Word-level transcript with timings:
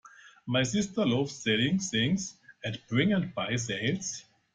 My 0.47 0.63
sister 0.63 1.05
loves 1.05 1.31
selling 1.35 1.77
things 1.77 2.33
at 2.65 2.87
Bring 2.89 3.13
and 3.13 3.35
Buy 3.35 3.55
sales 3.57 4.23